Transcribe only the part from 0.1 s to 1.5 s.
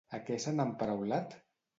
A què s'han emparaulat?